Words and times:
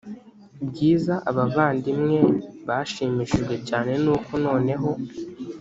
bwiza 0.67 1.13
abavandimwe 1.29 2.17
bashimishijwe 2.67 3.55
cyane 3.67 3.91
n 4.03 4.05
uko 4.15 4.31
noneho 4.45 4.89